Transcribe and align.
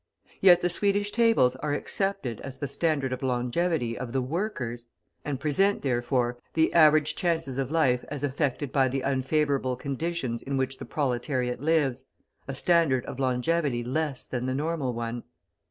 Yet 0.39 0.61
the 0.61 0.69
Swedish 0.71 1.11
tables 1.11 1.55
are 1.57 1.75
accepted 1.75 2.41
as 2.41 2.57
the 2.57 2.67
standard 2.67 3.13
of 3.13 3.21
longevity 3.21 3.95
of 3.95 4.13
the 4.13 4.21
workers, 4.23 4.87
and 5.23 5.39
present, 5.39 5.83
therefore, 5.83 6.39
the 6.55 6.73
average 6.73 7.15
chances 7.15 7.59
of 7.59 7.69
life 7.69 8.03
as 8.07 8.23
affected 8.23 8.71
by 8.71 8.87
the 8.87 9.01
unfavourable 9.01 9.75
conditions 9.75 10.41
in 10.41 10.57
which 10.57 10.79
the 10.79 10.85
proletariat 10.85 11.61
lives, 11.61 12.05
a 12.47 12.55
standard 12.55 13.05
of 13.05 13.19
longevity 13.19 13.83
less 13.83 14.25
than 14.25 14.47
the 14.47 14.55
normal 14.55 14.91
one. 14.95 15.21